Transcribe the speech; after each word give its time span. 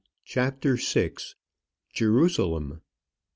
CHAPTER 0.25 0.77
VI. 0.77 1.11
JERUSALEM. 1.93 2.81